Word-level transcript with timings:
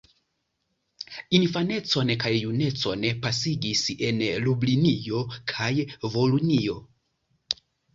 Infanecon 1.39 2.13
kaj 2.25 2.33
junecon 2.39 3.07
pasigis 3.29 3.87
en 4.11 4.27
Lublinio 4.49 5.25
kaj 5.57 5.73
Volinio. 6.19 6.85